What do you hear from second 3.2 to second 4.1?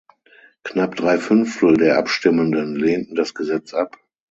Gesetz ab.